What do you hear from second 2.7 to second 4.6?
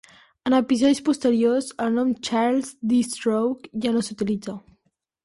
D. Stroke ja no s'utilitza.